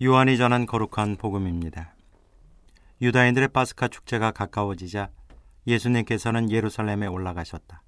요한이 0.00 0.36
전한 0.36 0.64
거룩한 0.64 1.16
복음입니다. 1.16 1.92
유다인들의 3.00 3.48
파스카 3.48 3.88
축제가 3.88 4.30
가까워지자 4.30 5.10
예수님께서는 5.66 6.52
예루살렘에 6.52 7.08
올라가셨다. 7.08 7.82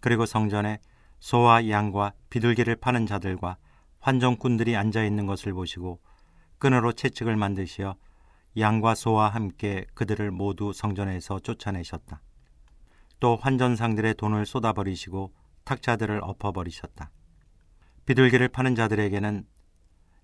그리고 0.00 0.24
성전에 0.24 0.78
소와 1.20 1.68
양과 1.68 2.14
비둘기를 2.30 2.76
파는 2.76 3.04
자들과 3.04 3.58
환정꾼들이 4.00 4.76
앉아 4.76 5.04
있는 5.04 5.26
것을 5.26 5.52
보시고 5.52 6.00
끈으로 6.56 6.92
채찍을 6.92 7.36
만드시어 7.36 7.96
양과 8.56 8.94
소와 8.94 9.28
함께 9.28 9.84
그들을 9.92 10.30
모두 10.30 10.72
성전에서 10.72 11.40
쫓아내셨다. 11.40 12.22
또 13.20 13.36
환전상들의 13.36 14.14
돈을 14.14 14.46
쏟아버리시고 14.46 15.34
탁자들을 15.64 16.18
엎어버리셨다. 16.22 17.10
비둘기를 18.06 18.48
파는 18.48 18.74
자들에게는 18.74 19.44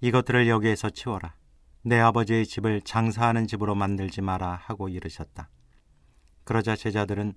이것들을 0.00 0.48
여기에서 0.48 0.90
치워라. 0.90 1.34
내 1.82 1.98
아버지의 1.98 2.46
집을 2.46 2.80
장사하는 2.82 3.46
집으로 3.46 3.74
만들지 3.74 4.20
마라 4.20 4.54
하고 4.54 4.88
이르셨다. 4.88 5.48
그러자 6.44 6.76
제자들은 6.76 7.34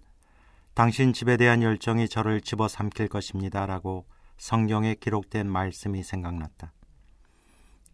당신 0.73 1.13
집에 1.13 1.38
대한 1.38 1.62
열정이 1.62 2.09
저를 2.09 2.41
집어 2.41 2.67
삼킬 2.67 3.08
것입니다. 3.09 3.66
라고 3.66 4.05
성경에 4.38 4.95
기록된 4.95 5.49
말씀이 5.49 6.03
생각났다. 6.03 6.73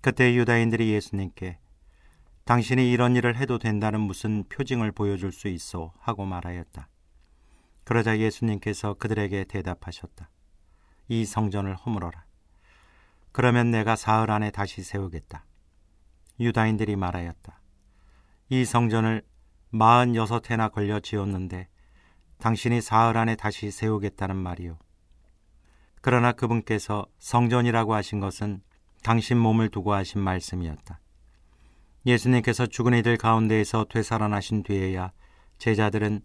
그때 0.02 0.34
유다인들이 0.34 0.92
예수님께 0.94 1.59
당신이 2.45 2.92
이런 2.92 3.16
일을 3.16 3.36
해도 3.36 3.59
된다는 3.59 4.00
무슨 4.00 4.44
표징을 4.50 4.92
보여줄 4.92 5.31
수 5.31 5.50
있어 5.50 5.94
하고 6.00 6.26
말하였다. 6.26 6.88
그러자 7.84 8.20
예수님께서 8.20 8.94
그들에게 8.94 9.44
대답하셨다. 9.45 10.30
이 11.09 11.26
성전을 11.26 11.76
허물어라. 11.76 12.29
그러면 13.32 13.72
내가 13.72 13.96
사흘 13.96 14.32
안에 14.32 14.52
다시 14.52 14.84
세우겠다. 14.84 15.46
유다인들이 16.40 16.96
말하였다. 16.96 17.60
이 18.50 18.66
성전을 18.66 19.23
마흔여섯 19.70 20.50
해나 20.50 20.70
걸려 20.70 21.00
지었는데 21.00 21.68
당신이 22.40 22.81
사흘 22.81 23.18
안에 23.18 23.36
다시 23.36 23.70
세우겠다는 23.70 24.36
말이요. 24.36 24.78
그러나 26.02 26.31
그분께서 26.31 27.06
성전이라고 27.20 27.94
하신 27.94 28.20
것은 28.20 28.62
당신 29.03 29.38
몸을 29.38 29.70
두고 29.70 29.94
하신 29.94 30.22
말씀이었다. 30.22 31.00
예수님께서 32.06 32.66
죽은 32.66 32.94
이들 32.94 33.18
가운데에서 33.18 33.86
되살아나신 33.90 34.64
뒤에야 34.64 35.12
제자들은 35.58 36.22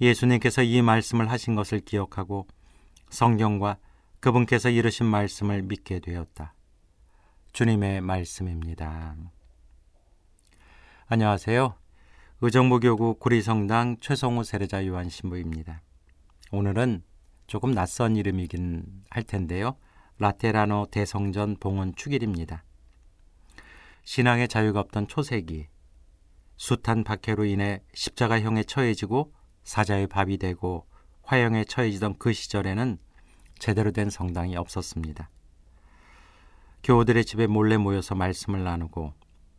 예수님께서 0.00 0.62
이 0.62 0.82
말씀을 0.82 1.30
하신 1.30 1.54
것을 1.54 1.80
기억하고 1.80 2.48
성경과 3.10 3.76
그분께서 4.24 4.70
이르신 4.70 5.04
말씀을 5.04 5.60
믿게 5.60 5.98
되었다. 5.98 6.54
주님의 7.52 8.00
말씀입니다. 8.00 9.16
안녕하세요. 11.08 11.74
의정부교구 12.40 13.16
구리성당 13.18 13.98
최성우 14.00 14.44
세례자 14.44 14.86
요한 14.86 15.10
신부입니다. 15.10 15.82
오늘은 16.52 17.02
조금 17.46 17.74
낯선 17.74 18.16
이름이긴 18.16 18.86
할 19.10 19.24
텐데요. 19.24 19.76
라테라노 20.16 20.86
대성전 20.90 21.58
봉헌 21.60 21.94
축일입니다. 21.94 22.64
신앙의 24.04 24.48
자유가 24.48 24.80
없던 24.80 25.06
초세기 25.06 25.68
숱한 26.56 27.04
박해로 27.04 27.44
인해 27.44 27.82
십자가형에 27.92 28.62
처해지고 28.62 29.34
사자의 29.64 30.06
밥이 30.06 30.38
되고 30.38 30.86
화형에 31.24 31.64
처해지던 31.64 32.16
그 32.18 32.32
시절에는 32.32 33.03
제대로 33.64 33.92
된 33.92 34.10
성당이 34.10 34.58
없었습니다. 34.58 35.30
교우들의 36.82 37.24
집에 37.24 37.46
몰래 37.46 37.78
모여서 37.78 38.14
말씀을 38.14 38.62
나누고 38.62 39.14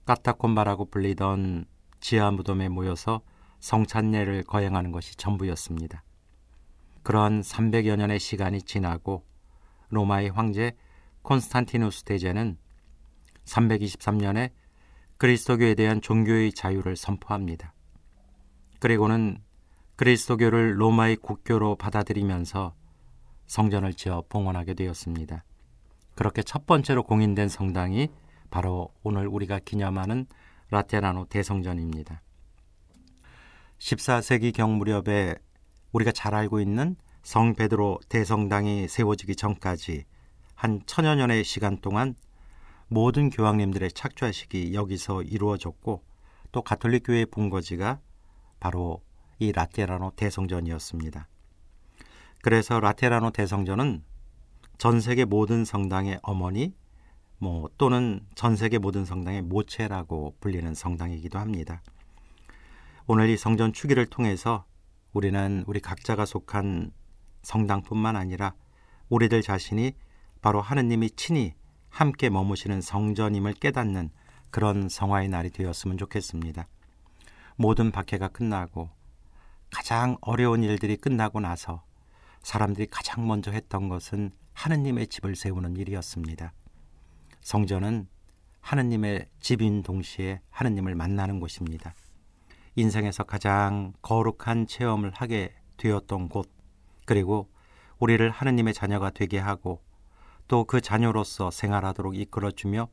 까타콤바라고 0.05 0.91
불리던 0.91 1.65
지하 2.01 2.29
무덤에 2.29 2.69
모여서 2.69 3.21
성찬례를 3.61 4.43
거행하는 4.43 4.91
것이 4.91 5.15
전부였습니다. 5.15 6.03
그러한 7.01 7.41
300여 7.41 7.95
년의 7.95 8.19
시간이 8.19 8.61
지나고 8.61 9.25
로마의 9.89 10.29
황제 10.29 10.77
콘스탄티누스 11.23 12.03
대제는 12.03 12.59
323년에 13.45 14.51
그리스도교에 15.17 15.73
대한 15.73 15.99
종교의 15.99 16.53
자유를 16.53 16.95
선포합니다. 16.95 17.73
그리고는 18.79 19.39
그리스도교를 19.95 20.79
로마의 20.79 21.15
국교로 21.15 21.77
받아들이면서 21.77 22.75
성전을 23.47 23.93
지어 23.93 24.23
봉헌하게 24.29 24.73
되었습니다. 24.73 25.43
그렇게 26.15 26.43
첫 26.43 26.65
번째로 26.65 27.03
공인된 27.03 27.49
성당이 27.49 28.09
바로 28.49 28.89
오늘 29.03 29.27
우리가 29.27 29.59
기념하는 29.59 30.25
라테라노 30.71 31.25
대성전입니다. 31.25 32.21
14세기 33.77 34.53
경 34.53 34.77
무렵에 34.77 35.35
우리가 35.91 36.11
잘 36.11 36.33
알고 36.33 36.59
있는 36.59 36.95
성 37.21 37.53
베드로 37.53 37.99
대성당이 38.07 38.87
세워지기 38.87 39.35
전까지 39.35 40.05
한 40.55 40.81
천여 40.85 41.15
년의 41.15 41.43
시간 41.43 41.77
동안 41.77 42.15
모든 42.87 43.29
교황님들의 43.29 43.91
착좌식이 43.91 44.73
여기서 44.73 45.23
이루어졌고 45.23 46.03
또 46.51 46.61
가톨릭 46.61 47.03
교회의 47.07 47.25
본거지가 47.25 47.99
바로 48.59 49.01
이 49.39 49.51
라테라노 49.51 50.11
대성전이었습니다. 50.15 51.27
그래서 52.45 52.79
라테라노 52.79 53.31
대성전은 53.31 54.03
전 54.77 55.01
세계 55.01 55.25
모든 55.25 55.65
성당의 55.65 56.19
어머니 56.21 56.75
뭐 57.39 57.71
또는 57.79 58.19
전 58.35 58.55
세계 58.55 58.77
모든 58.77 59.03
성당의 59.03 59.41
모체라고 59.41 60.35
불리는 60.41 60.75
성당이기도 60.75 61.39
합니다. 61.39 61.81
오늘 63.07 63.29
이 63.29 63.35
성전 63.35 63.73
추기를 63.73 64.05
통해서 64.05 64.63
우리는 65.11 65.63
우리 65.65 65.79
각자가 65.79 66.27
속한 66.27 66.91
성당뿐만 67.41 68.15
아니라 68.15 68.53
우리들 69.09 69.41
자신이 69.41 69.93
바로 70.43 70.61
하느님이 70.61 71.09
친히 71.15 71.55
함께 71.89 72.29
머무시는 72.29 72.79
성전임을 72.79 73.53
깨닫는 73.53 74.11
그런 74.51 74.87
성화의 74.87 75.29
날이 75.29 75.49
되었으면 75.49 75.97
좋겠습니다. 75.97 76.67
모든 77.55 77.89
박해가 77.89 78.27
끝나고 78.27 78.91
가장 79.71 80.17
어려운 80.21 80.63
일들이 80.63 80.95
끝나고 80.95 81.39
나서 81.39 81.83
사람들이 82.45 82.85
가장 82.85 83.27
먼저 83.27 83.49
했던 83.49 83.89
것은 83.89 84.29
하느님의 84.53 85.07
집을 85.07 85.35
세우는 85.35 85.77
일이었습니다. 85.77 86.53
성전은 87.41 88.07
하느님의 88.61 89.25
집인 89.39 89.81
동시에 89.81 90.41
하느님을 90.51 90.93
만나는 90.93 91.39
곳입니다. 91.39 91.95
인생에서 92.75 93.23
가장 93.23 93.93
거룩한 94.03 94.67
체험을 94.67 95.11
하게 95.15 95.55
되었던 95.77 96.29
곳, 96.29 96.47
그리고 97.05 97.49
우리를 97.97 98.29
하느님의 98.29 98.75
자녀가 98.75 99.09
되게 99.09 99.39
하고 99.39 99.81
또 100.47 100.65
그 100.65 100.81
자녀로서 100.81 101.49
생활하도록 101.49 102.15
이끌어주며 102.15 102.87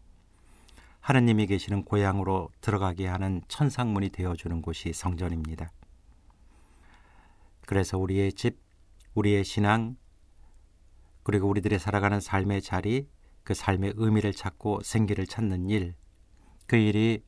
하느님이 1.01 1.47
계시는 1.47 1.84
고향으로 1.84 2.49
들어가게 2.63 3.07
하는 3.07 3.43
천상문이 3.49 4.09
되어주는 4.09 4.63
곳이 4.63 4.95
성전입니다. 4.95 5.71
그래서 7.67 7.99
우리의 7.99 8.33
집, 8.33 8.72
우리의 9.15 9.45
신앙, 9.45 9.97
그리고 11.23 11.49
우리들의 11.49 11.78
살아가는 11.78 12.21
삶의 12.21 12.62
자리, 12.62 13.09
그 13.45 13.55
삶의 13.55 13.95
의미를 13.97 14.33
찾고 14.33 14.83
생기를 14.83 15.27
찾는 15.27 15.69
일, 15.69 15.95
그 16.67 16.77
일이 16.77 17.22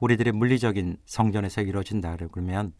우리들의 0.00 0.32
물리적인 0.32 0.98
성전에서 1.04 1.62
이루어진다 1.62 2.16
그러면 2.32 2.72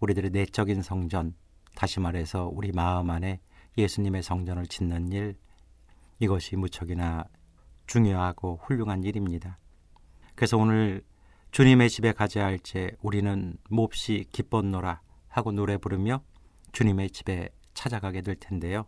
우리들의 0.00 0.30
내적인 0.30 0.82
성전, 0.82 1.34
다시 1.74 2.00
말해서 2.00 2.50
우리 2.52 2.72
마음 2.72 3.10
안에 3.10 3.40
예수님의 3.76 4.22
성전을 4.22 4.66
짓는 4.66 5.12
일, 5.12 5.36
이것이 6.18 6.56
무척이나 6.56 7.24
중요하고 7.86 8.60
훌륭한 8.62 9.04
일입니다. 9.04 9.58
그래서 10.34 10.56
오늘 10.56 11.02
주님의 11.52 11.88
집에 11.88 12.12
가자 12.12 12.44
할때 12.44 12.90
우리는 13.00 13.56
몹시 13.70 14.26
기뻤노라 14.32 15.00
하고 15.28 15.52
노래 15.52 15.78
부르며 15.78 16.22
주님의 16.72 17.10
집에 17.10 17.48
찾아가게 17.78 18.22
될 18.22 18.34
텐데요. 18.34 18.86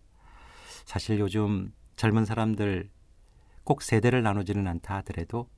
사실 0.85 1.21
요즘 1.21 1.73
젊은 1.95 2.25
사람들 2.25 2.91
꼭 3.63 3.83
세대를 3.83 4.23
나누지는 4.25 4.67
않다 4.67 4.97
하더라도 4.97 5.49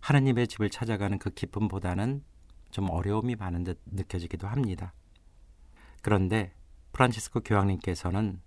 하느님의 0.00 0.48
집을 0.48 0.70
찾아가는 0.70 1.18
그 1.18 1.30
기쁨보다는 1.30 2.24
좀 2.70 2.88
어려움이 2.88 3.36
많은 3.36 3.64
듯 3.64 3.78
느껴지기도 3.84 4.48
합니다. 4.48 4.94
그런데 6.00 6.54
프란치스코 6.92 7.40
교황님께서는 7.40 8.40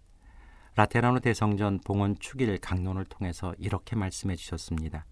라테라노 0.76 1.20
대성전 1.20 1.80
봉헌 1.86 2.18
축일 2.20 2.58
강론을 2.58 3.06
통해서 3.06 3.54
이렇게 3.60 3.96
말씀해 3.96 4.36
주셨습니다. 4.36 5.06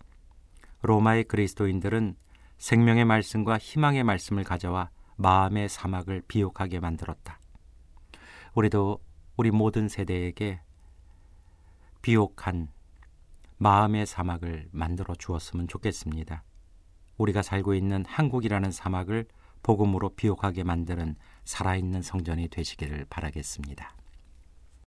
로마의 0.81 1.25
그리스도인들은 1.25 2.15
생명의 2.57 3.05
말씀과 3.05 3.59
희망의 3.59 4.03
말씀을 4.03 4.43
가져와 4.43 4.89
마음의 5.17 5.69
사막을 5.69 6.23
비옥하게 6.27 6.79
만들었다. 6.79 7.39
우리도 8.55 8.99
우리 9.35 9.49
모든 9.49 9.89
세대에게 9.89 10.61
비옥한 12.01 12.69
마음의 13.57 14.05
사막을 14.05 14.67
만들어 14.71 15.15
주었으면 15.15 15.67
좋겠습니다. 15.67 16.43
우리가 17.17 17.41
살고 17.41 17.73
있는 17.73 18.05
한국이라는 18.05 18.71
사막을 18.71 19.25
복음으로 19.63 20.09
비옥하게 20.09 20.63
만드는 20.63 21.15
살아있는 21.45 22.01
성전이 22.01 22.49
되시기를 22.49 23.05
바라겠습니다. 23.09 23.95